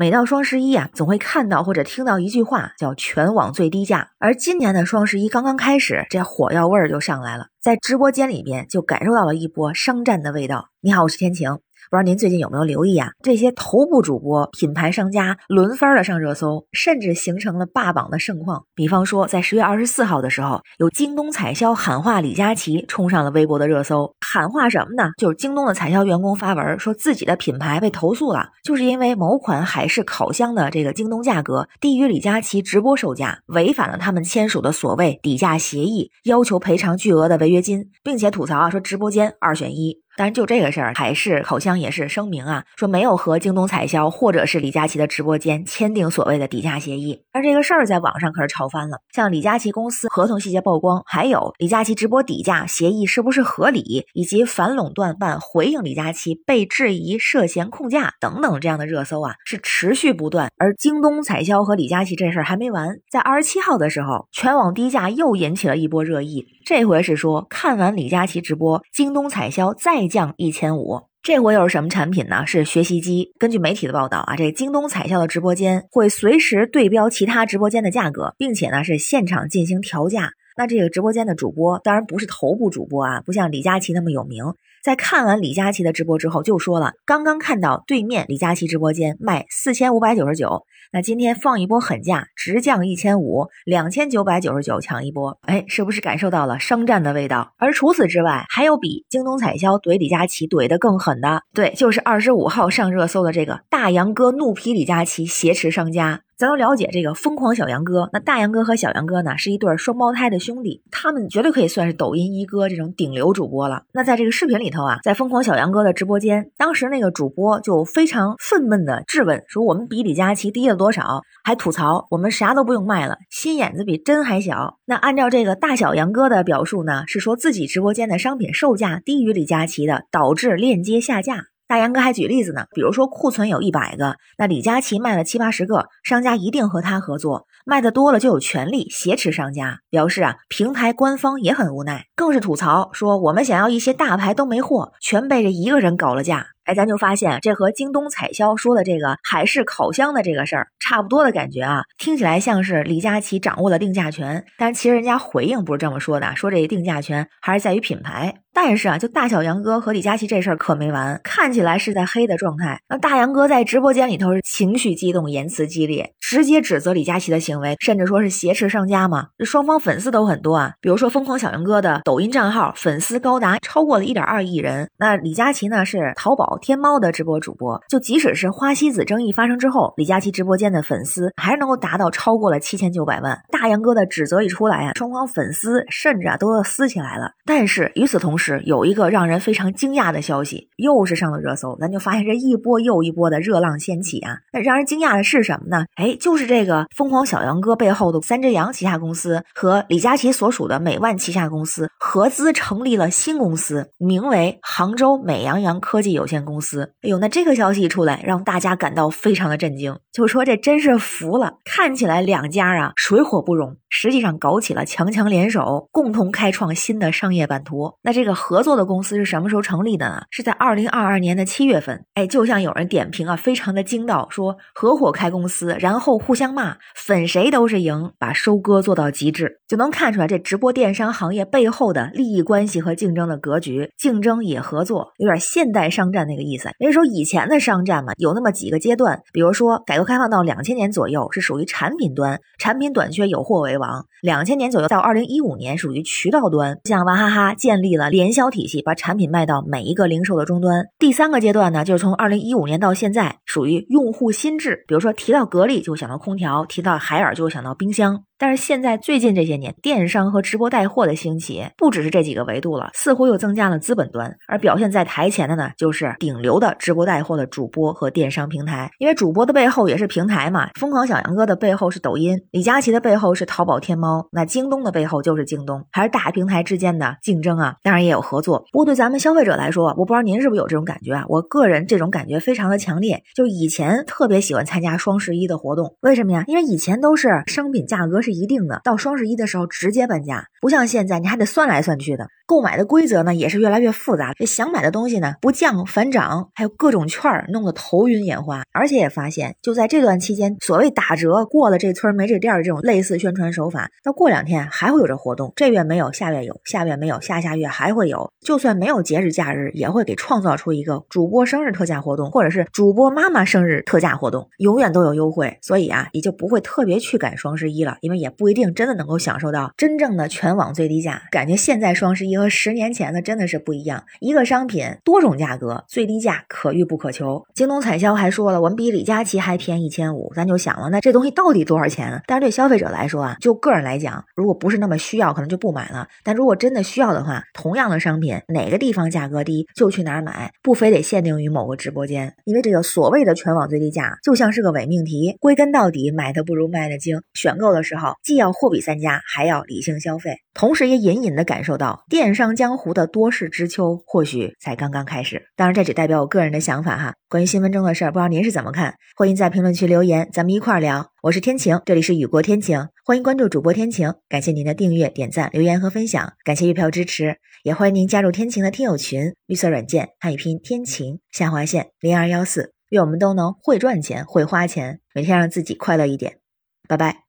[0.00, 4.10] 每到双十一啊，总会看到或者听到一句话，叫“全网最低价”。
[4.20, 10.68] 而今年的双十一刚刚开始，这火药味儿就上来了，在直播间里边就感受到了一波商战的味道。
[10.82, 11.58] 你好，我是天晴。
[11.90, 13.12] 不知道您最近有没有留意啊？
[13.22, 18.66] 这些头部主播、品牌商家轮番的上热搜，甚至形成了霸榜的盛况。
[18.74, 24.14] 比方说，在十月二十四号的时候，有京东彩销喊话李佳琦，冲上了微博的热搜。
[24.30, 25.10] 喊话什么呢？
[25.16, 39.96] 就是京东的采销员工发文说自己的品牌被投诉了，就是因为某款海氏烤箱的这个京东价格低于李佳琦直播售价，违反了他们签署的所谓底价协议，要求赔偿巨额的违约金，并且吐槽啊说直播间二选一。
[40.18, 47.22] 但是就这个事儿，海事烤箱也是声明啊，说没有和京东彩销或者是李佳琦的直播间签订所谓的底价协议。
[47.32, 60.50] 而这个事儿在网上可是吵翻了，像李佳琦公司合同细节曝光，还有李佳琦直播底价协议是不是合理，以及反垄断办回应李佳琦被质疑涉嫌控价等等这样的热搜啊，是持续不断。
[60.56, 66.44] 而京东彩销和李佳琦这事儿还没完，在二十七号的时候，全网低价又引起了一波热议。
[66.66, 71.02] 这回是说看完李佳琦直播，京东彩销再降一千五。
[71.22, 72.46] 这回又是什么产品呢？
[72.46, 73.32] 是学习机。
[73.38, 80.30] 根据媒体的报道啊，这京东彩校的直播间会随时对标其他直播间的价格，并且呢是现场进行调价。
[80.58, 84.42] 那这个直播间的主播当然不是头部主播啊，不像李佳琦那么有名。
[84.82, 95.38] 在看完李佳琦的直播之后，就说了刚刚看到对面李佳琦直播间卖四千五百九十九，那今天放一波狠价，直降一千五，两千九百九十九抢一波。
[95.42, 97.52] 哎，是不是感受到了商战的味道？
[97.58, 106.22] 而除此之外，还有比京东彩销怼李佳琦怼得更狠的，对，就是二十五号上热搜的这个大杨哥怒批李佳琦挟持商家。
[106.38, 113.82] 咱都了解这个疯狂小杨哥，那大杨哥和小杨哥呢是一对双胞胎的兄弟，他们绝对可以算是抖音一哥这种顶流主播了。
[113.92, 124.78] 那在这个视频里头啊，在疯狂小杨哥的直播间，当时那个主播就非常愤懑的质问说：“我们比李佳琦低了多少？”还吐槽我们啥都不用卖了，心眼子比针还小。
[124.84, 131.46] 那按照这个大小杨哥的表述呢，是说自己直播间的商品售价低于李佳琦的，导致链接下架。
[131.68, 139.80] 大杨哥还举例子呢，比如说库存有一百个，那李佳琦卖了七八十个，商家一定和他合作，卖的多了就有权利挟持商家。
[139.90, 146.46] 表示啊，平台官方也很无奈，更是吐槽说我们想要一些大牌都没货，全被这一个人搞了价。
[146.64, 158.34] 哎，咱就发现这和京东彩销说的这个海氏烤箱的这个事儿差不多的感觉啊，听起来像是李佳琦掌握了定价权，但其实人家回应不是这么说的，说这定价权还是在于品牌。
[158.60, 162.80] 但是啊，就大小杨哥和李佳琦这事儿可没完，看起来是在黑的状态。
[162.88, 169.28] 那大杨哥在直播间里头是情绪激动，言辞激烈，直接指责李佳琦的行为，甚至说是挟持商家嘛。
[169.38, 176.58] 这双方粉丝都很多啊，比如说疯狂小杨哥的抖音账号粉丝高达超过了一点二亿人，那李佳琦呢是淘宝。
[176.60, 183.40] 天猫的直播主播，就即使是花西子争议发生之后，李佳琦直播间的粉丝还是能够达到超过了七千九百万。
[183.52, 187.30] 大杨哥的指责一出来啊，双方粉丝甚至啊都要撕起来了。
[187.46, 191.76] 但是与此同时，是有一个让人非常惊讶的消息，又是上了热搜。
[191.78, 194.38] 咱就发现这一波又一波的热浪掀起啊。
[194.52, 195.84] 那让人惊讶的是什么呢？
[195.96, 206.38] 哎，就是这个疯狂小杨哥背后的三只羊旗下公司和李佳琦所属的美万旗下公司合资成立了新公司，名为杭州美羊羊科技有限。
[206.38, 211.58] 公司，哎呦，那这个消息一出来，让大家感到非常的震惊，就说这真是服了。
[211.64, 217.94] 看起来两家啊水火不容，实际上搞起了强强联手，共同开创新的商业版图。
[218.02, 220.22] 那这个合作的公司是什么时候成立的呢？
[220.30, 222.02] 是在二零二二年的七月份。
[222.14, 236.38] 哎，就像有人点评啊，非常的精到，说合伙开公司，然后互相骂，粉谁都是赢，把收割做到极致，就能看出来这直播电商行业背后的利益关系和竞争的格局，竞争也合作，有点现代商战那。
[236.38, 250.86] 个意思，因为说以前的商战嘛，有那么几个阶段，比如说改革开放到两千年左右是属于产品端，产品短缺有货为王；两千年左右到二零一五年属于渠道端，像娃哈哈建立了联销体系，把产品卖到每一个零售的终端。
[250.98, 258.24] 第三个阶段呢，就是从二零一五年到现在属于用户心智，比如说提到格力就想到空调，提到海尔就想到冰箱。
[258.38, 264.36] 但是现在最近这些年，电商和直播带货的兴起，不只是这几个维度了，似乎又增加了资本端。
[264.46, 268.88] 而表现在台前的呢，就是顶流的直播带货的主播和电商平台。
[268.98, 277.74] 因为主播的背后也是平台嘛，疯狂小杨哥的背后是抖音，李佳琦的背后是淘宝天猫，那京东的背后就是京东，还是大平台之间的竞争啊。
[277.82, 278.60] 当然也有合作。
[278.70, 281.24] 不过对咱们消费者来说，我不知道您是不是有这种感觉啊？
[281.28, 286.44] 我个人这种感觉非常的强烈，就以前特别喜欢参加双十一的活动，为什么呀？
[286.46, 288.20] 因为以前都是商品价格。
[288.28, 292.28] 是一定的，到双十一的时候直接半价，不像现在你还得算来算去的。
[292.46, 298.62] 购买的规则呢也是越来越复杂，这想买的东西呢不降反涨，还有各种券儿，弄得头晕眼花。
[298.72, 308.30] 而且也发现，就在这段期间，所谓打折过了这村没这店的这种类似宣传手法，到过两天还会有这活动，这月没有，下月有，下月没有，下下月还会有。
[308.40, 315.58] 就算没有节日假日，也会给创造出一个主播生日特价活动，或者是主播妈妈生日特价活动，永远都有优惠。
[315.60, 321.20] 所以啊，也就不会特别去赶双十一了，因为也不一定真的能够享受到真正的全网最低价。
[321.30, 322.38] 感觉现在双十一。
[322.38, 327.44] 和十年前的真的是不一样，一个商品多种价格，最低价可遇不可求。
[327.52, 332.22] 京东彩销还说了，我们比李佳琦还便宜一千五，咱就想了，那这东西到底多少钱？
[332.28, 336.06] 但是对消费者来说啊，就个人来讲，如果不是那么需要，可能就不买了。
[336.22, 342.32] 但如果真的需要的话，同样的商品，哪个地方价格低就去哪儿买，不非得限定于某个直播间。
[342.44, 347.20] 因为这个所谓的全网最低价，就像是个伪命题，归根到底，买的不如卖的精。
[347.34, 352.28] 选购的时候，既要货比三家，还要理性消费，同时也隐隐的感受到电。
[352.38, 355.48] 商江湖的多事之秋，或许才刚刚开始。
[355.56, 357.14] 当然，这只代表我个人的想法哈。
[357.28, 358.94] 关于新闻中的事儿，不知道您是怎么看？
[359.16, 361.10] 欢迎在评论区留言，咱们一块儿聊。
[361.22, 364.14] 我是天晴，这里是雨过天晴，欢迎关注主播天晴。
[364.28, 369.34] 感谢您的订阅、点赞、留言和分享，感谢月票支持，也欢迎您加入天晴的听友群。
[369.46, 376.38] 绿色软件汉语拼天晴下划线零二幺四，愿我们都能会赚钱、会花钱，每天让自己快乐一点。
[376.86, 377.27] 拜拜。